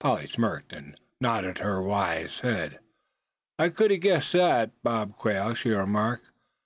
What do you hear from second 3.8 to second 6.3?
a guessed thet, Bob Quail," she remarked.